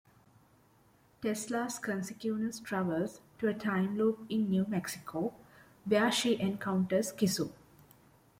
Tesla's 1.21 1.77
consciousness 1.77 2.59
travels 2.59 3.21
to 3.37 3.47
a 3.47 3.53
time 3.53 3.95
loop 3.99 4.25
in 4.29 4.49
New 4.49 4.65
Mexico 4.67 5.31
where 5.85 6.11
she 6.11 6.39
encounters 6.39 7.11
Kissoon. 7.13 7.51